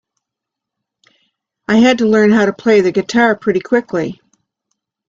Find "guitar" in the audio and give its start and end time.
2.91-3.35